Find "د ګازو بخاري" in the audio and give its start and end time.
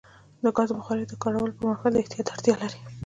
0.43-1.03